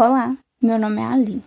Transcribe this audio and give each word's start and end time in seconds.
Olá, 0.00 0.38
meu 0.62 0.78
nome 0.78 1.02
é 1.02 1.04
Ali 1.04 1.42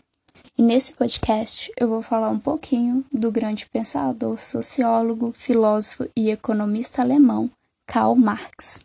e 0.58 0.62
nesse 0.62 0.92
podcast 0.92 1.72
eu 1.80 1.88
vou 1.88 2.02
falar 2.02 2.30
um 2.30 2.38
pouquinho 2.38 3.06
do 3.10 3.32
grande 3.32 3.66
pensador, 3.66 4.38
sociólogo, 4.38 5.34
filósofo 5.38 6.10
e 6.14 6.30
economista 6.30 7.02
alemão 7.02 7.50
Karl 7.88 8.14
Marx. 8.14 8.82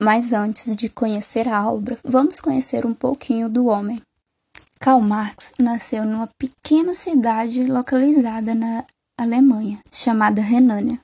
Mas 0.00 0.32
antes 0.32 0.76
de 0.76 0.88
conhecer 0.88 1.48
a 1.48 1.68
obra, 1.68 1.98
vamos 2.04 2.40
conhecer 2.40 2.86
um 2.86 2.94
pouquinho 2.94 3.48
do 3.48 3.66
homem. 3.66 4.00
Karl 4.78 5.00
Marx 5.00 5.52
nasceu 5.58 6.04
numa 6.04 6.28
pequena 6.38 6.94
cidade 6.94 7.64
localizada 7.64 8.54
na 8.54 8.84
Alemanha, 9.18 9.80
chamada 9.90 10.40
Renânia. 10.40 11.00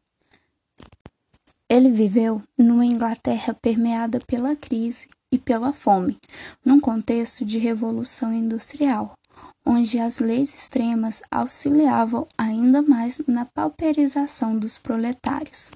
Ele 1.68 1.90
viveu 1.90 2.40
numa 2.56 2.86
Inglaterra 2.86 3.52
permeada 3.60 4.20
pela 4.20 4.54
crise 4.54 5.08
e 5.36 5.38
pela 5.38 5.70
fome, 5.72 6.16
num 6.64 6.80
contexto 6.80 7.44
de 7.44 7.58
revolução 7.58 8.32
industrial, 8.32 9.12
onde 9.64 9.98
as 9.98 10.18
leis 10.18 10.54
extremas 10.54 11.20
auxiliavam 11.30 12.26
ainda 12.38 12.80
mais 12.80 13.20
na 13.26 13.44
pauperização 13.44 14.58
dos 14.58 14.78
proletários. 14.78 15.70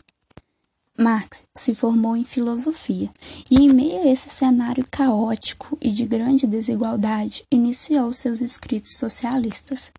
Marx 1.00 1.42
se 1.56 1.74
formou 1.74 2.14
em 2.14 2.24
filosofia 2.24 3.10
e, 3.50 3.56
em 3.56 3.72
meio 3.72 4.02
a 4.02 4.06
esse 4.06 4.28
cenário 4.28 4.84
caótico 4.90 5.78
e 5.80 5.90
de 5.90 6.04
grande 6.04 6.46
desigualdade, 6.46 7.42
iniciou 7.50 8.12
seus 8.12 8.42
escritos 8.42 8.98
socialistas. 8.98 9.90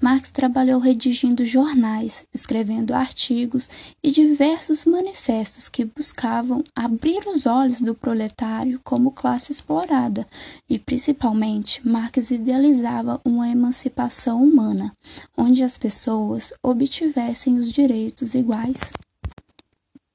Marx 0.00 0.30
trabalhou 0.30 0.78
redigindo 0.78 1.44
jornais, 1.44 2.24
escrevendo 2.32 2.94
artigos 2.94 3.68
e 4.00 4.12
diversos 4.12 4.84
manifestos 4.84 5.68
que 5.68 5.84
buscavam 5.84 6.62
abrir 6.72 7.26
os 7.26 7.46
olhos 7.46 7.80
do 7.80 7.92
proletário 7.92 8.80
como 8.84 9.10
classe 9.10 9.50
explorada, 9.50 10.24
e 10.70 10.78
principalmente 10.78 11.84
Marx 11.84 12.30
idealizava 12.30 13.20
uma 13.24 13.48
emancipação 13.48 14.40
humana, 14.40 14.92
onde 15.36 15.64
as 15.64 15.76
pessoas 15.76 16.52
obtivessem 16.62 17.58
os 17.58 17.72
direitos 17.72 18.34
iguais. 18.34 18.92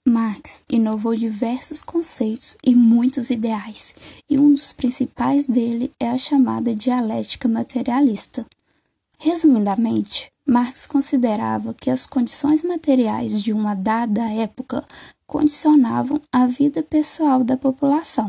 Marx 0.10 0.64
inovou 0.68 1.16
diversos 1.16 1.84
conceitos 1.84 2.58
e 2.66 2.74
muitos 2.74 3.30
ideais, 3.30 3.94
e 4.28 4.40
um 4.40 4.52
dos 4.52 4.74
principais 4.74 5.46
dele 5.46 5.92
é 6.00 6.10
a 6.10 6.18
chamada 6.18 6.74
dialética 6.74 7.48
materialista. 7.48 8.44
Resumidamente, 9.20 10.32
Marx 10.44 10.88
considerava 10.88 11.76
que 11.76 11.92
as 11.92 12.08
condições 12.08 12.64
materiais 12.64 13.44
de 13.44 13.54
uma 13.54 13.76
dada 13.76 14.24
época 14.32 14.84
condicionavam 15.28 16.20
a 16.32 16.48
vida 16.48 16.82
pessoal 16.82 17.44
da 17.44 17.56
população. 17.56 18.28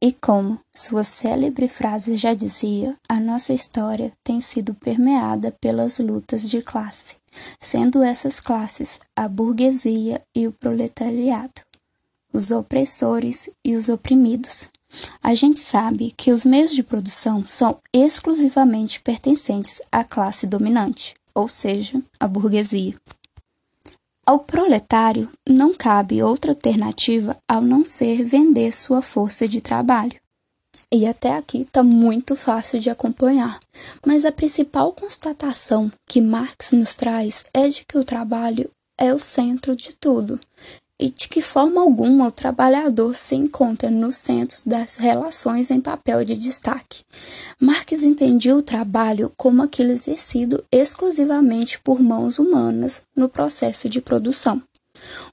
E 0.00 0.12
como 0.12 0.60
sua 0.72 1.02
célebre 1.02 1.66
frase 1.66 2.16
já 2.16 2.32
dizia, 2.32 2.96
a 3.08 3.18
nossa 3.18 3.52
história 3.52 4.12
tem 4.22 4.40
sido 4.40 4.72
permeada 4.72 5.50
pelas 5.60 5.98
lutas 5.98 6.48
de 6.48 6.62
classe 6.62 7.19
sendo 7.58 8.02
essas 8.02 8.40
classes 8.40 8.98
a 9.14 9.28
burguesia 9.28 10.22
e 10.34 10.46
o 10.46 10.52
proletariado, 10.52 11.62
os 12.32 12.50
opressores 12.50 13.48
e 13.64 13.74
os 13.76 13.88
oprimidos. 13.88 14.68
A 15.22 15.34
gente 15.34 15.60
sabe 15.60 16.12
que 16.16 16.32
os 16.32 16.44
meios 16.44 16.72
de 16.72 16.82
produção 16.82 17.44
são 17.46 17.78
exclusivamente 17.92 19.00
pertencentes 19.00 19.80
à 19.90 20.02
classe 20.02 20.46
dominante, 20.46 21.14
ou 21.34 21.48
seja, 21.48 22.02
à 22.18 22.26
burguesia. 22.26 22.94
Ao 24.26 24.38
proletário 24.38 25.30
não 25.48 25.74
cabe 25.74 26.22
outra 26.22 26.52
alternativa 26.52 27.36
ao 27.48 27.60
não 27.60 27.84
ser 27.84 28.24
vender 28.24 28.74
sua 28.74 29.02
força 29.02 29.48
de 29.48 29.60
trabalho. 29.60 30.20
E 30.92 31.06
até 31.06 31.36
aqui 31.36 31.62
está 31.62 31.84
muito 31.84 32.34
fácil 32.34 32.80
de 32.80 32.90
acompanhar, 32.90 33.60
mas 34.04 34.24
a 34.24 34.32
principal 34.32 34.92
constatação 34.92 35.90
que 36.04 36.20
Marx 36.20 36.72
nos 36.72 36.96
traz 36.96 37.44
é 37.54 37.68
de 37.68 37.84
que 37.84 37.96
o 37.96 38.04
trabalho 38.04 38.68
é 38.98 39.14
o 39.14 39.18
centro 39.18 39.76
de 39.76 39.94
tudo 39.94 40.40
e 41.00 41.08
de 41.08 41.28
que 41.28 41.40
forma 41.40 41.80
alguma 41.80 42.26
o 42.26 42.30
trabalhador 42.30 43.14
se 43.14 43.34
encontra 43.34 43.88
no 43.88 44.12
centro 44.12 44.58
das 44.66 44.96
relações 44.96 45.70
em 45.70 45.80
papel 45.80 46.24
de 46.24 46.36
destaque. 46.36 47.04
Marx 47.58 48.02
entendia 48.02 48.54
o 48.54 48.60
trabalho 48.60 49.32
como 49.34 49.62
aquele 49.62 49.92
exercido 49.92 50.62
exclusivamente 50.70 51.80
por 51.80 52.02
mãos 52.02 52.38
humanas 52.38 53.00
no 53.16 53.30
processo 53.30 53.88
de 53.88 54.00
produção. 54.00 54.62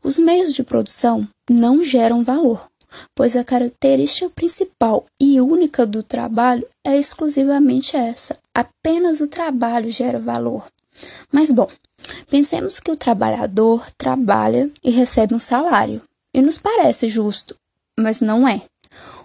Os 0.01 0.17
meios 0.17 0.53
de 0.53 0.63
produção 0.63 1.27
não 1.49 1.83
geram 1.83 2.23
valor, 2.23 2.69
pois 3.13 3.35
a 3.35 3.43
característica 3.43 4.29
principal 4.29 5.05
e 5.19 5.39
única 5.41 5.85
do 5.85 6.03
trabalho 6.03 6.67
é 6.83 6.97
exclusivamente 6.97 7.95
essa: 7.95 8.37
apenas 8.53 9.19
o 9.19 9.27
trabalho 9.27 9.91
gera 9.91 10.19
valor. 10.19 10.65
Mas 11.31 11.51
bom, 11.51 11.69
pensemos 12.29 12.79
que 12.79 12.91
o 12.91 12.97
trabalhador 12.97 13.89
trabalha 13.97 14.69
e 14.83 14.91
recebe 14.91 15.35
um 15.35 15.39
salário, 15.39 16.01
e 16.33 16.41
nos 16.41 16.57
parece 16.57 17.07
justo, 17.07 17.55
mas 17.99 18.21
não 18.21 18.47
é. 18.47 18.61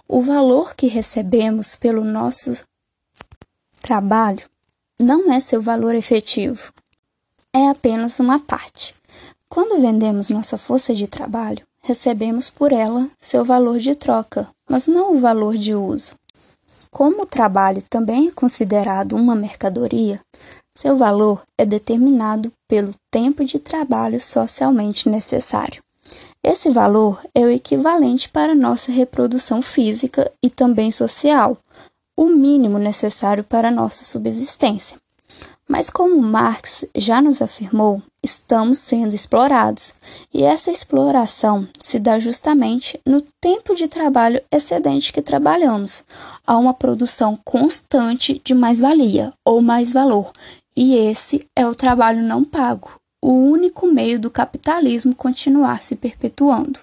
O 0.07 0.21
valor 0.21 0.75
que 0.75 0.87
recebemos 0.87 1.75
pelo 1.75 2.03
nosso 2.03 2.61
trabalho 3.79 4.47
não 4.99 5.31
é 5.31 5.39
seu 5.39 5.61
valor 5.61 5.95
efetivo, 5.95 6.71
é 7.51 7.69
apenas 7.69 8.19
uma 8.19 8.39
parte. 8.39 8.93
Quando 9.49 9.81
vendemos 9.81 10.29
nossa 10.29 10.57
força 10.57 10.95
de 10.95 11.07
trabalho, 11.07 11.65
recebemos 11.83 12.49
por 12.49 12.71
ela 12.71 13.09
seu 13.19 13.43
valor 13.43 13.77
de 13.77 13.93
troca, 13.93 14.47
mas 14.69 14.87
não 14.87 15.15
o 15.15 15.19
valor 15.19 15.57
de 15.57 15.75
uso. 15.75 16.13
Como 16.89 17.23
o 17.23 17.25
trabalho 17.25 17.83
também 17.89 18.29
é 18.29 18.31
considerado 18.31 19.15
uma 19.15 19.35
mercadoria, 19.35 20.19
seu 20.75 20.95
valor 20.95 21.41
é 21.57 21.65
determinado 21.65 22.51
pelo 22.67 22.95
tempo 23.11 23.43
de 23.43 23.59
trabalho 23.59 24.19
socialmente 24.21 25.09
necessário. 25.09 25.83
Esse 26.43 26.69
valor 26.69 27.21
é 27.33 27.41
o 27.41 27.49
equivalente 27.49 28.29
para 28.29 28.55
nossa 28.55 28.91
reprodução 28.91 29.61
física 29.61 30.31
e 30.41 30.49
também 30.49 30.91
social, 30.91 31.57
o 32.15 32.27
mínimo 32.27 32.77
necessário 32.77 33.43
para 33.43 33.71
nossa 33.71 34.03
subsistência. 34.03 34.97
Mas, 35.67 35.89
como 35.89 36.21
Marx 36.21 36.85
já 36.95 37.21
nos 37.21 37.41
afirmou, 37.41 38.01
estamos 38.23 38.77
sendo 38.77 39.13
explorados, 39.13 39.93
e 40.33 40.43
essa 40.43 40.71
exploração 40.71 41.67
se 41.79 41.99
dá 41.99 42.17
justamente 42.17 42.99
no 43.05 43.21
tempo 43.41 43.75
de 43.75 43.87
trabalho 43.87 44.41
excedente 44.49 45.11
que 45.11 45.21
trabalhamos, 45.21 46.03
a 46.47 46.57
uma 46.57 46.73
produção 46.73 47.37
constante 47.43 48.41
de 48.43 48.53
mais-valia 48.53 49.33
ou 49.45 49.61
mais 49.61 49.91
valor, 49.91 50.31
e 50.75 50.95
esse 50.95 51.45
é 51.55 51.67
o 51.67 51.75
trabalho 51.75 52.23
não 52.23 52.45
pago, 52.45 52.91
o 53.21 53.31
único 53.31 53.85
meio 53.85 54.19
do 54.19 54.31
capitalismo 54.31 55.13
continuar 55.13 55.83
se 55.83 55.95
perpetuando. 55.95 56.79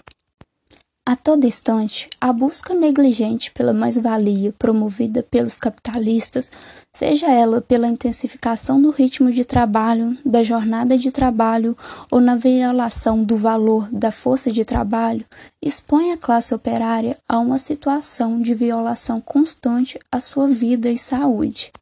A 1.07 1.17
todo 1.17 1.47
instante, 1.47 2.09
a 2.21 2.33
busca 2.33 2.73
negligente 2.73 3.51
pela 3.51 3.73
mais-valia 3.73 4.55
promovida 4.59 5.23
pelos 5.23 5.59
capitalistas, 5.59 6.53
seja 6.93 7.31
ela 7.31 7.61
pela 7.61 7.89
intensificação 7.89 8.81
do 8.81 8.91
ritmo 8.91 9.31
de 9.31 9.45
trabalho, 9.45 10.17
da 10.25 10.43
jornada 10.43 10.99
de 10.99 11.11
trabalho 11.11 11.77
ou 12.11 12.21
na 12.21 12.37
violação 12.37 13.23
do 13.23 13.37
valor 13.37 13.89
da 13.91 14.11
força 14.11 14.51
de 14.51 14.65
trabalho, 14.65 15.25
expõe 15.63 16.13
a 16.13 16.17
classe 16.17 16.55
operária 16.55 17.17
a 17.29 17.39
uma 17.39 17.59
situação 17.59 18.41
de 18.41 18.55
violação 18.55 19.21
constante 19.21 19.99
à 20.11 20.21
sua 20.21 20.49
vida 20.49 20.91
e 20.91 20.99
saúde. 20.99 21.73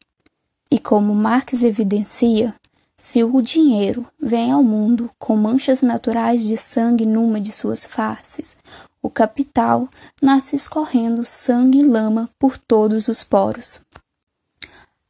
E 0.71 0.79
como 0.79 1.15
Marx 1.15 1.63
evidencia, 1.63 2.55
se 2.97 3.23
o 3.25 3.41
dinheiro 3.41 4.07
vem 4.21 4.51
ao 4.51 4.63
mundo 4.63 5.11
com 5.19 5.37
manchas 5.37 5.83
naturais 5.83 6.45
de 6.45 6.57
sangue 6.57 7.07
numa 7.07 7.41
de 7.41 7.53
suas 7.53 7.87
faces, 7.87 8.57
o 9.01 9.09
capital 9.09 9.89
nasce 10.21 10.57
escorrendo 10.57 11.25
sangue 11.25 11.79
e 11.79 11.87
lama 11.87 12.29
por 12.39 12.59
todos 12.59 13.07
os 13.09 13.23
poros. 13.23 13.81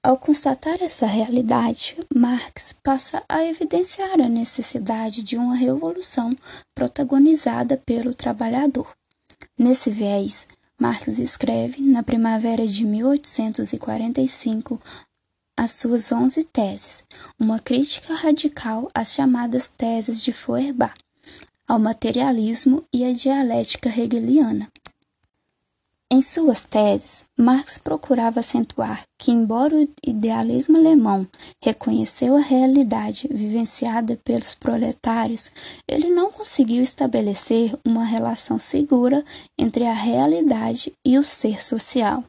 Ao 0.09 0.17
constatar 0.17 0.83
essa 0.83 1.05
realidade, 1.05 1.95
Marx 2.17 2.75
passa 2.83 3.23
a 3.29 3.45
evidenciar 3.45 4.19
a 4.19 4.27
necessidade 4.27 5.23
de 5.23 5.37
uma 5.37 5.55
revolução 5.55 6.35
protagonizada 6.75 7.77
pelo 7.77 8.15
trabalhador. 8.15 8.91
Nesse 9.59 9.91
viés, 9.91 10.47
Marx 10.81 11.19
escreve, 11.19 11.83
na 11.83 12.03
primavera 12.03 12.67
de 12.67 12.87
1845, 12.87 14.81
as 15.55 15.73
suas 15.73 16.11
onze 16.11 16.43
teses, 16.43 17.05
uma 17.39 17.59
crítica 17.59 18.15
radical 18.15 18.91
às 18.95 19.13
chamadas 19.13 19.69
teses 19.69 20.23
de 20.23 20.33
Feuerbach, 20.33 20.95
ao 21.67 21.79
materialismo 21.79 22.83
e 22.91 23.05
à 23.05 23.13
dialética 23.13 23.91
hegeliana. 23.91 24.73
Em 26.11 26.23
suas 26.23 26.65
teses, 26.65 27.27
Marx 27.37 27.77
procurava 27.77 28.41
acentuar 28.41 29.03
que, 29.19 29.31
embora 29.31 29.77
o 29.77 29.87
idealismo 30.03 30.79
alemão 30.79 31.27
reconheceu 31.63 32.35
a 32.35 32.41
realidade 32.41 33.29
vivenciada 33.31 34.19
pelos 34.25 34.55
proletários, 34.55 35.51
ele 35.87 36.09
não 36.09 36.33
conseguiu 36.33 36.83
estabelecer 36.83 37.79
uma 37.85 38.05
relação 38.05 38.59
segura 38.59 39.23
entre 39.59 39.85
a 39.85 39.93
realidade 39.93 40.91
e 41.05 41.19
o 41.19 41.23
ser 41.23 41.63
social. 41.63 42.25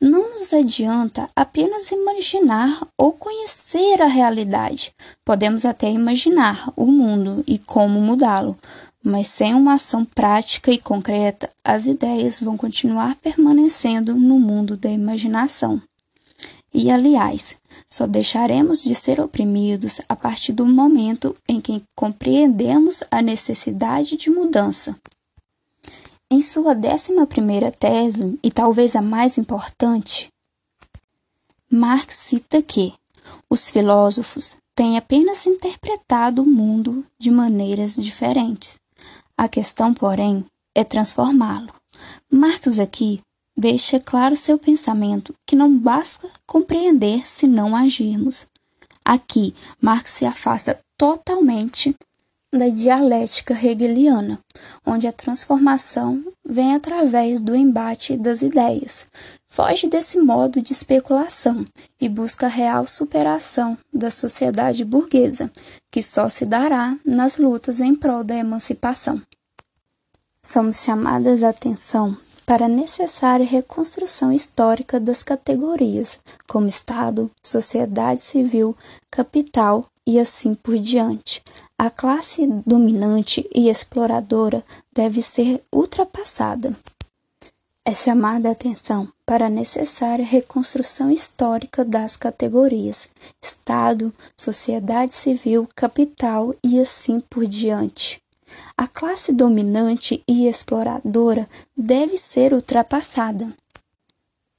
Não 0.00 0.32
nos 0.32 0.54
adianta 0.54 1.28
apenas 1.36 1.90
imaginar 1.90 2.80
ou 2.96 3.12
conhecer 3.12 4.00
a 4.00 4.06
realidade. 4.06 4.94
Podemos 5.26 5.66
até 5.66 5.90
imaginar 5.90 6.72
o 6.74 6.86
mundo 6.86 7.44
e 7.46 7.58
como 7.58 8.00
mudá-lo, 8.00 8.56
mas 9.02 9.28
sem 9.28 9.54
uma 9.54 9.74
ação 9.74 10.04
prática 10.04 10.70
e 10.70 10.78
concreta, 10.78 11.50
as 11.64 11.86
ideias 11.86 12.40
vão 12.40 12.56
continuar 12.56 13.16
permanecendo 13.16 14.14
no 14.14 14.38
mundo 14.38 14.76
da 14.76 14.90
imaginação. 14.90 15.80
E, 16.72 16.90
aliás, 16.90 17.56
só 17.88 18.06
deixaremos 18.06 18.82
de 18.82 18.94
ser 18.94 19.20
oprimidos 19.20 20.00
a 20.08 20.14
partir 20.14 20.52
do 20.52 20.64
momento 20.66 21.36
em 21.48 21.60
que 21.60 21.82
compreendemos 21.96 23.02
a 23.10 23.20
necessidade 23.20 24.16
de 24.16 24.30
mudança. 24.30 24.96
Em 26.30 26.40
sua 26.42 26.74
décima 26.74 27.26
primeira 27.26 27.72
tese, 27.72 28.38
e 28.40 28.50
talvez 28.52 28.94
a 28.94 29.02
mais 29.02 29.36
importante, 29.36 30.28
Marx 31.68 32.14
cita 32.14 32.62
que 32.62 32.94
os 33.48 33.68
filósofos 33.68 34.56
têm 34.74 34.96
apenas 34.96 35.46
interpretado 35.46 36.42
o 36.42 36.46
mundo 36.46 37.04
de 37.18 37.30
maneiras 37.30 37.96
diferentes. 37.96 38.79
A 39.40 39.48
questão, 39.48 39.94
porém, 39.94 40.44
é 40.76 40.84
transformá-lo. 40.84 41.72
Marx 42.30 42.78
aqui 42.78 43.22
deixa 43.56 43.98
claro 43.98 44.36
seu 44.36 44.58
pensamento 44.58 45.34
que 45.46 45.56
não 45.56 45.78
basta 45.78 46.28
compreender 46.46 47.26
se 47.26 47.46
não 47.46 47.74
agirmos. 47.74 48.46
Aqui, 49.02 49.54
Marx 49.80 50.10
se 50.10 50.26
afasta 50.26 50.78
totalmente 50.98 51.96
da 52.52 52.68
dialética 52.68 53.54
hegeliana, 53.54 54.38
onde 54.84 55.06
a 55.06 55.12
transformação 55.12 56.24
vem 56.44 56.74
através 56.74 57.38
do 57.38 57.54
embate 57.54 58.16
das 58.16 58.42
ideias. 58.42 59.04
Foge 59.46 59.88
desse 59.88 60.18
modo 60.18 60.60
de 60.60 60.72
especulação 60.72 61.64
e 62.00 62.08
busca 62.08 62.46
a 62.46 62.48
real 62.48 62.86
superação 62.86 63.78
da 63.92 64.10
sociedade 64.10 64.84
burguesa, 64.84 65.50
que 65.90 66.02
só 66.02 66.28
se 66.28 66.44
dará 66.44 66.96
nas 67.04 67.38
lutas 67.38 67.78
em 67.78 67.94
prol 67.94 68.24
da 68.24 68.34
emancipação. 68.34 69.22
Somos 70.42 70.82
chamadas 70.82 71.42
a 71.42 71.50
atenção 71.50 72.16
para 72.40 72.66
a 72.66 72.68
necessária 72.68 73.46
reconstrução 73.46 74.32
histórica 74.32 74.98
das 74.98 75.22
categorias, 75.22 76.18
como 76.48 76.66
Estado, 76.66 77.30
sociedade 77.42 78.20
civil, 78.20 78.76
capital 79.10 79.86
e 80.06 80.18
assim 80.18 80.54
por 80.54 80.76
diante. 80.78 81.42
A 81.78 81.88
classe 81.88 82.46
dominante 82.66 83.48
e 83.54 83.68
exploradora 83.68 84.64
deve 84.92 85.22
ser 85.22 85.62
ultrapassada. 85.72 86.76
É 87.84 87.94
chamada 87.94 88.48
a 88.48 88.52
atenção 88.52 89.08
para 89.24 89.46
a 89.46 89.50
necessária 89.50 90.24
reconstrução 90.24 91.10
histórica 91.10 91.84
das 91.84 92.16
categorias 92.16 93.08
Estado, 93.40 94.12
sociedade 94.36 95.12
civil, 95.12 95.68
capital 95.74 96.54
e 96.62 96.78
assim 96.78 97.20
por 97.20 97.46
diante. 97.46 98.19
A 98.76 98.86
classe 98.86 99.32
dominante 99.32 100.22
e 100.26 100.46
exploradora 100.46 101.48
deve 101.76 102.16
ser 102.16 102.52
ultrapassada. 102.52 103.52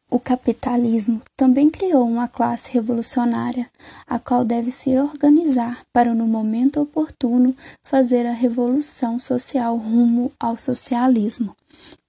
O 0.09 0.19
capitalismo 0.19 1.21
também 1.37 1.69
criou 1.69 2.05
uma 2.05 2.27
classe 2.27 2.69
revolucionária, 2.73 3.69
a 4.05 4.19
qual 4.19 4.43
deve 4.43 4.69
se 4.69 4.97
organizar 4.97 5.85
para, 5.93 6.13
no 6.13 6.27
momento 6.27 6.81
oportuno, 6.81 7.55
fazer 7.81 8.25
a 8.25 8.33
revolução 8.33 9.17
social 9.17 9.77
rumo 9.77 10.29
ao 10.37 10.57
socialismo. 10.57 11.55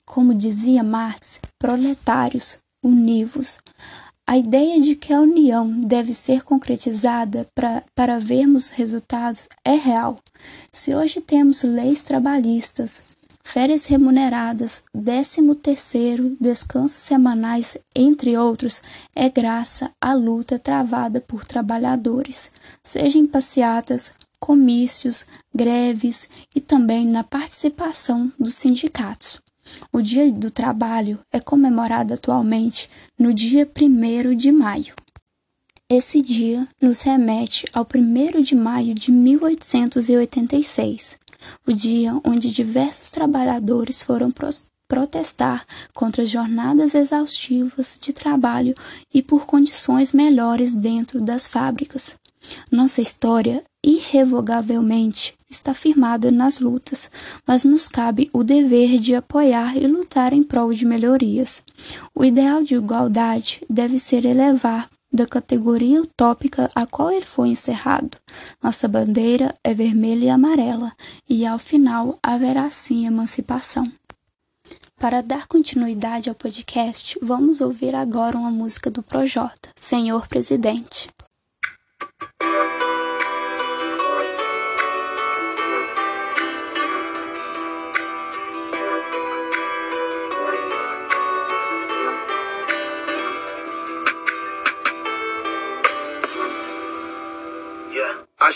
Como 0.04 0.34
dizia 0.34 0.82
Marx, 0.82 1.38
proletários, 1.58 2.58
univos. 2.82 3.58
A 4.24 4.38
ideia 4.38 4.80
de 4.80 4.94
que 4.94 5.12
a 5.12 5.20
união 5.20 5.68
deve 5.80 6.14
ser 6.14 6.42
concretizada 6.42 7.48
pra, 7.54 7.82
para 7.94 8.20
vermos 8.20 8.68
resultados 8.68 9.48
é 9.64 9.74
real. 9.74 10.20
Se 10.72 10.94
hoje 10.94 11.20
temos 11.20 11.64
leis 11.64 12.02
trabalhistas, 12.04 13.02
férias 13.42 13.84
remuneradas, 13.84 14.82
décimo 14.94 15.56
terceiro, 15.56 16.36
descansos 16.40 17.02
semanais, 17.02 17.76
entre 17.94 18.38
outros, 18.38 18.80
é 19.14 19.28
graça 19.28 19.90
à 20.00 20.14
luta 20.14 20.58
travada 20.58 21.20
por 21.20 21.44
trabalhadores, 21.44 22.48
seja 22.82 23.18
em 23.18 23.26
passeatas, 23.26 24.12
comícios, 24.38 25.26
greves 25.52 26.28
e 26.54 26.60
também 26.60 27.04
na 27.04 27.24
participação 27.24 28.32
dos 28.38 28.54
sindicatos. 28.54 29.41
O 29.92 30.00
Dia 30.00 30.32
do 30.32 30.50
Trabalho 30.50 31.20
é 31.30 31.38
comemorado 31.38 32.14
atualmente 32.14 32.88
no 33.18 33.34
dia 33.34 33.68
1 33.68 34.34
de 34.34 34.50
maio. 34.50 34.94
Esse 35.88 36.20
dia 36.22 36.66
nos 36.80 37.02
remete 37.02 37.66
ao 37.72 37.86
1 37.86 38.40
de 38.40 38.56
maio 38.56 38.94
de 38.94 39.12
1886, 39.12 41.18
o 41.66 41.72
dia 41.72 42.18
onde 42.24 42.50
diversos 42.50 43.10
trabalhadores 43.10 44.02
foram 44.02 44.32
protestar 44.88 45.66
contra 45.94 46.24
jornadas 46.24 46.94
exaustivas 46.94 47.98
de 48.00 48.12
trabalho 48.12 48.74
e 49.12 49.22
por 49.22 49.44
condições 49.44 50.12
melhores 50.12 50.74
dentro 50.74 51.20
das 51.20 51.46
fábricas. 51.46 52.16
Nossa 52.70 53.02
história, 53.02 53.62
irrevogavelmente, 53.84 55.34
está 55.52 55.74
firmada 55.74 56.30
nas 56.30 56.58
lutas, 56.58 57.10
mas 57.46 57.62
nos 57.62 57.86
cabe 57.86 58.30
o 58.32 58.42
dever 58.42 58.98
de 58.98 59.14
apoiar 59.14 59.76
e 59.76 59.86
lutar 59.86 60.32
em 60.32 60.42
prol 60.42 60.72
de 60.72 60.84
melhorias. 60.84 61.62
O 62.14 62.24
ideal 62.24 62.62
de 62.62 62.74
igualdade 62.74 63.60
deve 63.68 63.98
ser 63.98 64.24
elevar 64.24 64.88
da 65.12 65.26
categoria 65.26 66.00
utópica 66.00 66.70
a 66.74 66.86
qual 66.86 67.10
ele 67.10 67.26
foi 67.26 67.50
encerrado. 67.50 68.16
Nossa 68.62 68.88
bandeira 68.88 69.54
é 69.62 69.74
vermelha 69.74 70.24
e 70.24 70.30
amarela, 70.30 70.92
e 71.28 71.46
ao 71.46 71.58
final 71.58 72.18
haverá 72.22 72.70
sim 72.70 73.06
emancipação. 73.06 73.84
Para 74.98 75.20
dar 75.20 75.46
continuidade 75.46 76.28
ao 76.28 76.34
podcast, 76.34 77.18
vamos 77.20 77.60
ouvir 77.60 77.94
agora 77.94 78.38
uma 78.38 78.50
música 78.50 78.90
do 78.90 79.02
Projota, 79.02 79.68
Senhor 79.76 80.26
Presidente. 80.28 81.10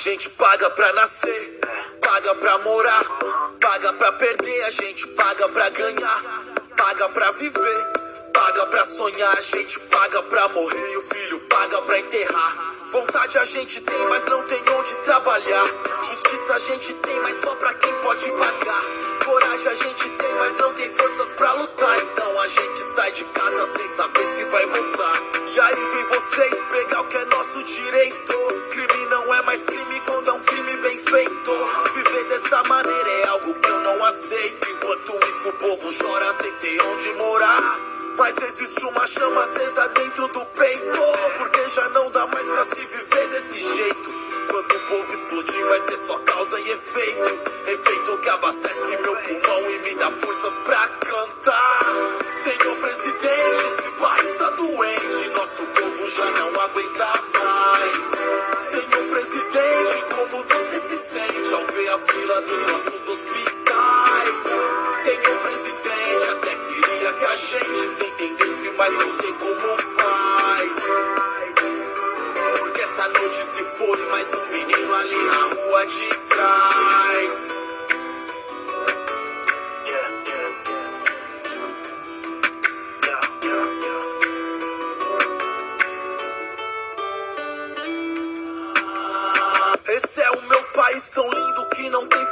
Gente 0.07 0.31
paga 0.31 0.71
pra 0.71 0.93
nascer, 0.93 1.59
paga 2.01 2.33
pra 2.37 2.59
morar, 2.59 3.05
paga 3.61 3.93
pra 3.95 4.13
perder, 4.13 4.63
a 4.63 4.71
gente 4.71 5.05
paga 5.09 5.49
pra 5.49 5.69
ganhar, 5.71 6.45
paga 6.77 7.09
pra 7.09 7.33
viver, 7.33 7.87
paga 8.33 8.67
pra 8.67 8.85
sonhar, 8.85 9.37
a 9.37 9.41
gente 9.41 9.81
paga 9.81 10.23
pra 10.23 10.49
morrer 10.51 10.93
e 10.93 10.97
o 10.99 11.03
filho 11.03 11.41
paga 11.49 11.83
pra 11.83 11.99
enterrar. 11.99 12.75
Vontade 12.87 13.37
a 13.37 13.45
gente 13.47 13.81
tem, 13.81 14.07
mas 14.07 14.25
não 14.27 14.45
tem 14.45 14.63
onde 14.79 14.95
trabalhar. 15.03 15.67
Justiça 16.09 16.55
a 16.55 16.59
gente 16.61 16.95
tem, 16.95 17.21
mas 17.23 17.41
só 17.41 17.53
pra 17.57 17.75
quem 17.75 17.93
pode 17.95 18.31
pagar. 18.31 18.83
Coragem 19.25 19.67
a 19.67 19.75
gente 19.75 20.09
tem, 20.09 20.35
mas 20.37 20.57
não 20.57 20.73
tem 20.75 20.89
forças 20.89 21.29
pra 21.31 21.53
lutar. 21.55 21.99
Então 21.99 22.25
a 22.47 22.49
gente 22.49 22.81
sai 22.95 23.11
de 23.11 23.25
casa 23.25 23.67
sem 23.76 23.88
saber 23.88 24.25
se 24.25 24.45
vai 24.45 24.67
voltar. 24.67 25.23
E 25.53 25.61
aí 25.61 25.75
vem 25.75 26.05
vocês 26.05 26.55
pegar 26.71 27.00
o 27.00 27.05
que 27.09 27.17
é 27.17 27.25
nosso 27.25 27.65
direito. 27.65 28.35
Crime 28.71 29.07
não 29.07 29.35
é 29.35 29.43
mais 29.43 29.65
crime 29.65 30.00
quando 30.07 30.31
é 30.31 30.33
um 30.33 30.41
crime 30.45 30.76
bem 30.76 30.97
feito. 30.97 31.50
Viver 31.93 32.25
dessa 32.29 32.62
maneira 32.69 33.11
é 33.11 33.29
algo 33.31 33.53
que 33.53 33.69
eu 33.69 33.81
não 33.81 34.05
aceito. 34.05 34.71
Enquanto 34.71 35.26
isso 35.26 35.49
o 35.49 35.53
povo 35.55 35.99
chora 35.99 36.33
sem 36.35 36.53
ter 36.53 36.81
onde 36.83 37.12
morar. 37.15 37.81
Mas 38.17 38.37
existe 38.37 38.85
uma 38.85 39.07
chama 39.09 39.43
acesa 39.43 39.88
dentro 39.88 40.29
do 40.29 40.47
peito. 40.47 40.99
Porque 41.38 41.69
já 41.71 41.88
não 41.88 42.12
dá 42.12 42.29
mais 42.29 42.49
pra 42.49 42.65
se 42.65 42.87
viver 42.87 43.26
desse 43.26 43.59
jeito. 43.75 44.15
Quando 44.49 44.73
o 44.73 44.81
povo 44.87 45.12
explodir, 45.12 45.67
vai 45.67 45.81
ser 45.81 45.97
só 45.97 46.17
causa 46.21 46.61
e 46.61 46.71
efeito. 46.71 47.41
Efeito 47.67 48.19
que 48.19 48.29
abastece 48.29 48.97
meu 48.99 49.17
pulmão 49.17 49.71
e 49.73 49.79
me 49.81 49.95
dá 49.97 50.12
forças 50.12 50.55
pra 50.65 50.88
cantar. 50.88 51.86
Senhor 52.47 52.76
presidente, 52.76 53.67
esse 53.67 53.91
país 53.99 54.37
tá 54.37 54.50
doente. 54.50 55.31
Nosso 55.31 55.65
povo 55.65 56.11
já 56.11 56.31
não 56.31 56.61
aguenta 56.61 57.12
mais. 57.35 57.97
Senhor 58.71 59.05
presidente, 59.11 60.05
como 60.15 60.45
você 60.45 60.86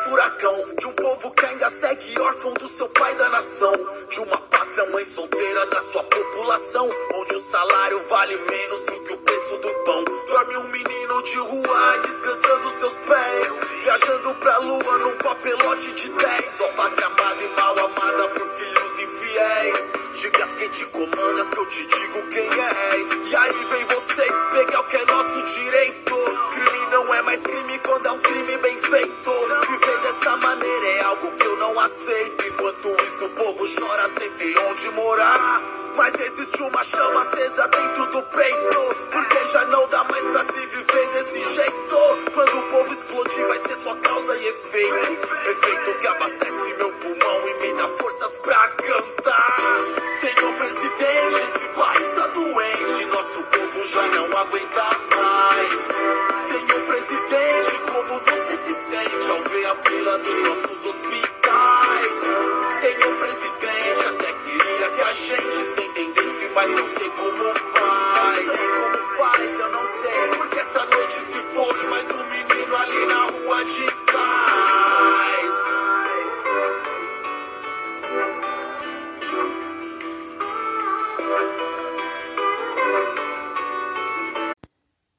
furacão 0.04 0.64
de 0.78 0.86
um 0.86 0.92
povo 0.92 1.30
que 1.30 1.46
ainda 1.46 1.70
segue 1.70 2.20
órfão 2.20 2.52
do 2.54 2.68
seu 2.68 2.88
pai 2.90 3.14
da 3.14 3.28
nação, 3.30 3.72
de 4.10 4.20
uma 4.20 4.36
pátria 4.36 4.86
mãe 4.90 5.04
solteira 5.04 5.66
da 5.66 5.80
sua 5.80 6.04
população, 6.04 6.88
onde 7.14 7.34
o 7.34 7.42
salário 7.42 8.02
vale 8.08 8.36
menos 8.36 8.80
do 8.84 9.00
que 9.00 9.12
o 9.14 9.18
preço 9.18 9.56
do 9.56 9.74
pão. 9.84 10.04
Dorme 10.04 10.56
um 10.58 10.68
menino 10.68 11.22
de 11.22 11.36
rua 11.36 11.98
descansando 12.02 12.70
seus 12.70 12.92
pés, 12.92 13.82
viajando 13.82 14.34
pra 14.34 14.58
lua 14.58 14.98
num 14.98 15.16
papelote 15.16 15.92
de 15.92 16.10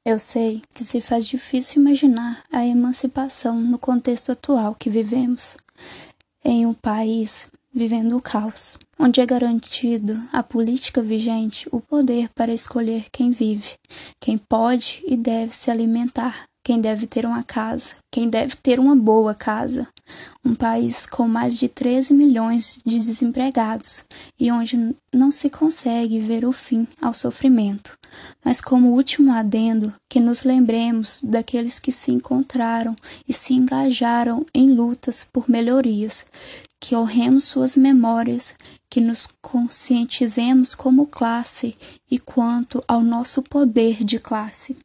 Eu 0.06 0.20
sei 0.20 0.62
que 0.72 0.84
se 0.84 1.00
faz 1.00 1.26
difícil 1.26 1.82
imaginar 1.82 2.44
a 2.52 2.64
emancipação 2.64 3.60
no 3.60 3.76
contexto 3.76 4.30
atual 4.30 4.72
que 4.72 4.88
vivemos, 4.88 5.56
em 6.44 6.64
um 6.64 6.72
país 6.72 7.50
vivendo 7.74 8.16
o 8.16 8.22
caos, 8.22 8.78
onde 8.96 9.20
é 9.20 9.26
garantido 9.26 10.16
à 10.32 10.44
política 10.44 11.02
vigente 11.02 11.68
o 11.72 11.80
poder 11.80 12.28
para 12.36 12.54
escolher 12.54 13.06
quem 13.10 13.32
vive, 13.32 13.74
quem 14.20 14.38
pode 14.38 15.02
e 15.08 15.16
deve 15.16 15.56
se 15.56 15.72
alimentar, 15.72 16.46
quem 16.66 16.80
deve 16.80 17.06
ter 17.06 17.24
uma 17.24 17.44
casa, 17.44 17.94
quem 18.10 18.28
deve 18.28 18.56
ter 18.56 18.80
uma 18.80 18.96
boa 18.96 19.32
casa. 19.36 19.86
Um 20.44 20.52
país 20.52 21.06
com 21.06 21.28
mais 21.28 21.56
de 21.56 21.68
13 21.68 22.12
milhões 22.12 22.80
de 22.84 22.98
desempregados 22.98 24.04
e 24.36 24.50
onde 24.50 24.96
não 25.12 25.30
se 25.30 25.48
consegue 25.48 26.18
ver 26.18 26.44
o 26.44 26.50
fim 26.50 26.84
ao 27.00 27.14
sofrimento. 27.14 27.96
Mas, 28.44 28.60
como 28.60 28.94
último 28.94 29.32
adendo, 29.32 29.94
que 30.08 30.18
nos 30.18 30.42
lembremos 30.42 31.20
daqueles 31.22 31.78
que 31.78 31.92
se 31.92 32.10
encontraram 32.10 32.96
e 33.28 33.32
se 33.32 33.54
engajaram 33.54 34.44
em 34.52 34.68
lutas 34.72 35.22
por 35.22 35.48
melhorias, 35.48 36.26
que 36.80 36.96
honremos 36.96 37.44
suas 37.44 37.76
memórias, 37.76 38.54
que 38.90 39.00
nos 39.00 39.28
conscientizemos 39.40 40.74
como 40.74 41.06
classe 41.06 41.76
e 42.10 42.18
quanto 42.18 42.82
ao 42.88 43.02
nosso 43.02 43.40
poder 43.40 44.02
de 44.02 44.18
classe. 44.18 44.76